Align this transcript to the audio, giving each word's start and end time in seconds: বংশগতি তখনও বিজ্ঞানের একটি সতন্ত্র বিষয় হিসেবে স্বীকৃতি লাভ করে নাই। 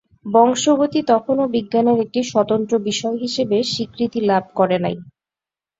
বংশগতি 0.25 0.99
তখনও 1.11 1.45
বিজ্ঞানের 1.55 1.97
একটি 2.05 2.21
সতন্ত্র 2.31 2.73
বিষয় 2.87 3.17
হিসেবে 3.23 3.57
স্বীকৃতি 3.65 4.19
লাভ 4.29 4.43
করে 4.59 4.77
নাই। 4.79 4.95